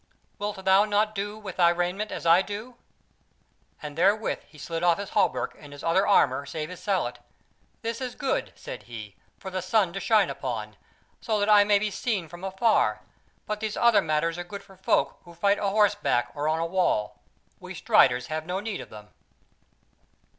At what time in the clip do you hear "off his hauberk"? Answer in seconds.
4.81-5.55